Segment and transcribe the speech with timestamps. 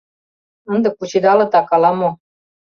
[0.73, 2.09] Ынде кучедалытак ала-мо...